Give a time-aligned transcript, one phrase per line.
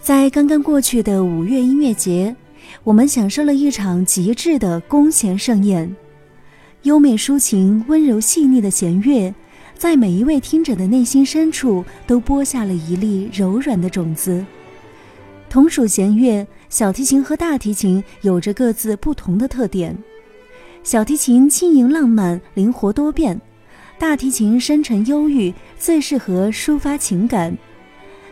[0.00, 2.34] 在刚刚过去的五月音乐节，
[2.82, 5.94] 我们享受了一场极致的弓弦盛宴。
[6.84, 9.32] 优美抒情、温柔细腻的弦乐，
[9.76, 14.42] 在每一位听者的内心深处都播下了一粒柔软的种子。
[15.50, 19.94] 同属弦乐，小提琴和大提琴有着各自不同的特点。
[20.82, 23.38] 小提琴轻盈浪漫、灵活多变，
[23.98, 27.54] 大提琴深沉忧郁，最适合抒发情感。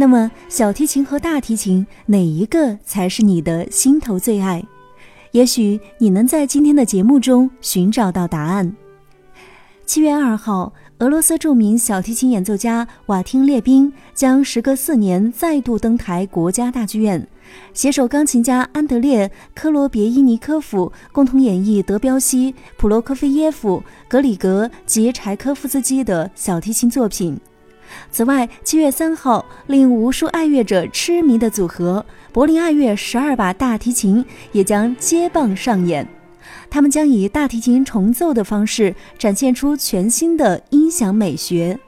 [0.00, 4.64] 那么，小提琴和大提琴哪一个才是你的心头最爱？
[5.32, 8.74] 也许你能在今天的节目中寻找到答案。
[9.84, 17.28] 七月二号，俄罗斯著名小提琴演奏家瓦汀列宾将时隔四年再度登台国家大剧院，
[17.74, 27.38] 携手钢琴家安德烈·科罗别伊尼科夫共同演绎德彪西、普罗科菲耶夫、格里格及柴科夫斯基的小提琴作品。
[28.10, 36.06] 此外，七月三号，令无数爱乐者痴迷的组合柏林爱乐十二把大提琴也将接棒上演。
[36.68, 41.78] 他们将以大提琴重奏的方式展现出全新的音响美学。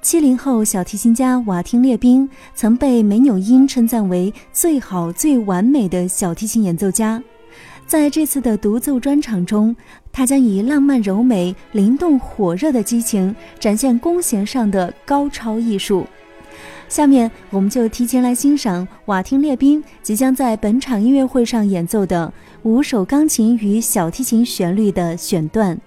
[0.00, 7.22] 七零后小提琴家瓦汀列宾曾被梅纽因称赞为最好、最完美的小提琴演奏家。
[7.88, 9.74] 在这次的独奏专场中，
[10.12, 16.06] 他将以浪漫柔美、灵动火热的激情展现弓弦上的高超艺术。
[16.86, 22.30] 下面，我们就提前来欣赏瓦汀列宾即将在本场音乐会上演奏的
[22.62, 25.80] 五首钢琴与小提琴旋律的选段。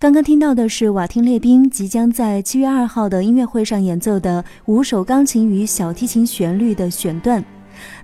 [0.00, 7.44] 刚刚听到的是瓦汀列宾即将在七月二号的音乐会上演奏的五首钢琴与小提琴旋律的选段。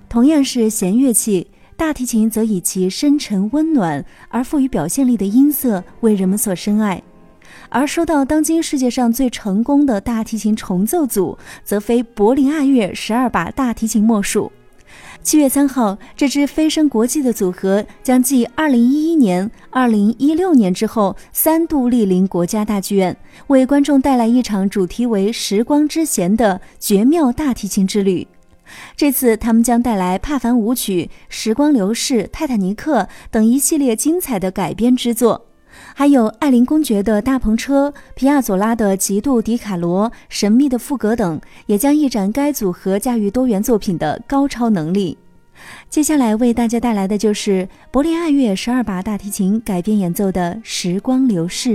[0.06, 7.02] 同样是弦乐器，大提琴则以其深沉温暖而富于表现力的音色为人们所深爱。
[7.70, 14.52] 而说到当今世界上最成功的大提琴重奏组，则非柏林爱乐十二把大提琴莫属。
[15.26, 23.16] 七月三号，这支飞升国际的组合将继二零一一年、二零一六年之后，三度莅临国家大剧院，
[23.48, 28.28] 为观众带来一场主题为“时光之弦”的绝妙大提琴之旅。
[28.96, 35.46] 这次，他们将带来帕凡舞曲、时光流逝、泰坦尼克等一系列精彩的改编之作。
[35.94, 45.18] 还有艾琳公爵的大篷车、皮亚佐拉的极度迪卡罗、神秘的赋格等，也将一展该组合驾驭多元作品的高超能力。
[45.88, 51.70] 接下来为大家带来的就是柏林爱乐十二把大提琴改编演奏的《时光流逝》。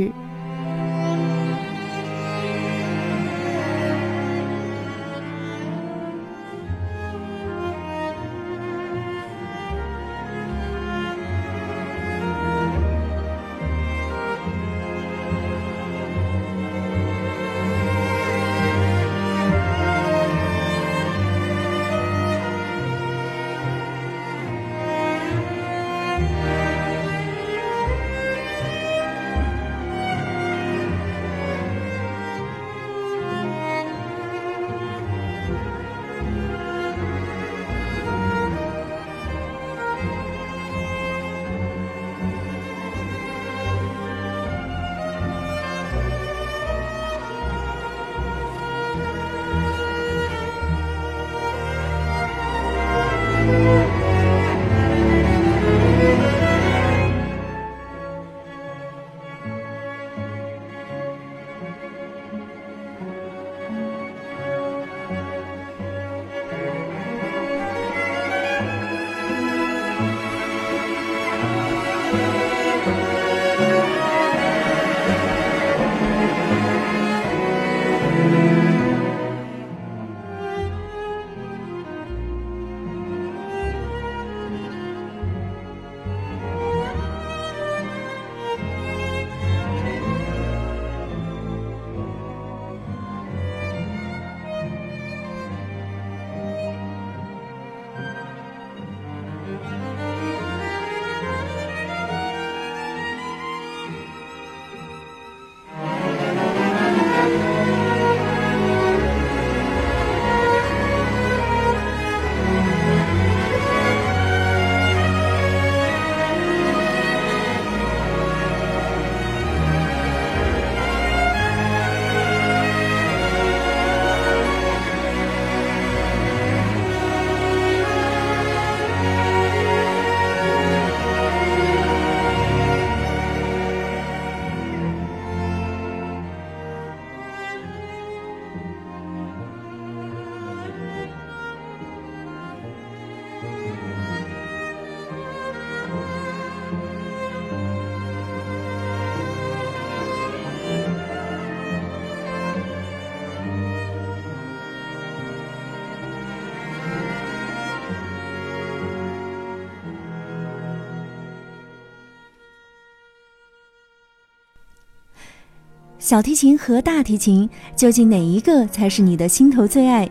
[166.11, 170.09] 小提琴和大提琴，究竟哪一个才是你的心头最爱？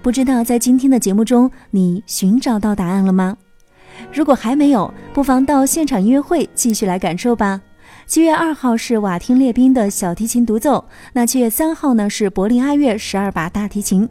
[0.00, 3.36] 不知道在今天的节目中，你寻找到答案了吗？
[4.12, 7.60] 如果还没有，不妨到现场音乐会继续来感受吧。
[8.06, 14.08] 七月二号是瓦汀列宾的小提琴独奏，那七月三号呢是柏林爱乐十二把大提琴。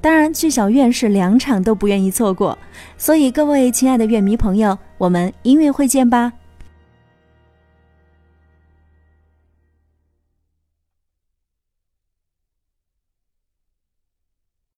[0.00, 2.58] 当然，去小院是两场都不愿意错过，
[2.98, 6.32] 所以各位亲爱的乐迷朋友，我们音乐会见吧。